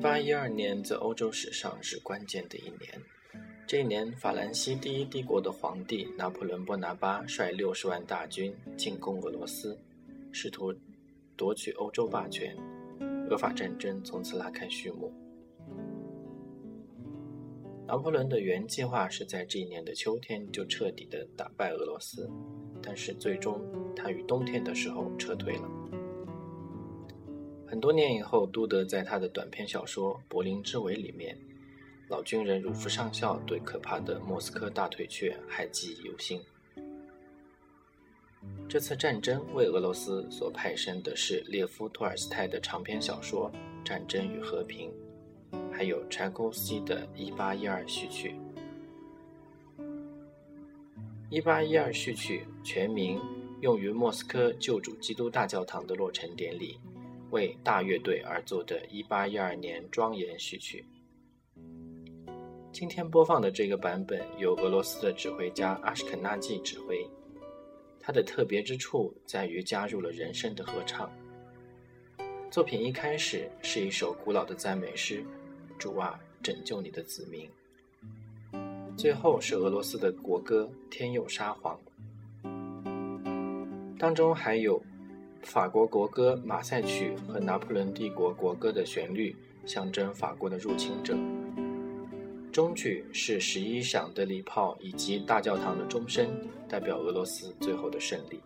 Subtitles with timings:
[0.00, 2.98] 八一二年在欧洲史上是关键的一年。
[3.66, 9.78] 这一年，法兰西第一帝国的皇帝拿破仑·波拿巴率六十万大军进攻俄罗斯，
[10.32, 10.74] 试图
[11.36, 12.56] 夺取欧洲霸权。
[13.28, 15.12] 俄法战争从此拉开序幕。
[17.86, 22.26] 拿破仑的原计划是在这一年的秋天就彻底的打败俄罗斯，
[22.82, 23.60] 但是最终
[23.94, 25.79] 他于冬天的时候撤退了。
[27.70, 31.38] 很多年以后，都德在他的短篇小说《柏林之围》里面。
[32.08, 36.40] 老军人鲁夫上校对可怕的莫斯科大腿雀还记忆犹新。
[38.68, 43.48] 这次战争为俄罗斯所派生的是列夫·托尔斯泰的长篇小说
[43.86, 44.90] 《战争与和平》，
[45.72, 48.34] 还有柴可夫斯基的《一八一二序曲》。
[51.30, 53.20] 《一八一二序曲》全名
[53.60, 56.76] 用于莫斯科救主基督大教堂的落成典礼，
[57.30, 60.84] 为大乐队而作的一八一二年庄严序曲。
[62.72, 67.04] 今天播放的这个版本由俄罗斯的指挥家阿什肯纳季指挥，
[68.00, 71.10] 它的特别之处在于加入了人声的合唱。
[72.50, 75.24] 作品一开始是一首古老的赞美诗
[75.78, 77.48] ：“主啊，拯救你的子民。”
[78.96, 81.80] 最后是俄罗斯的国歌《天佑沙皇》，
[83.98, 84.82] 当中还有
[85.42, 91.16] 法国国歌《马赛曲》和拿破仑帝国国歌的旋律，象征法国的入侵者。
[92.52, 96.28] 中曲是十一响的礼炮以及大教堂的钟声，
[96.68, 98.40] 代表俄罗斯最后的胜利。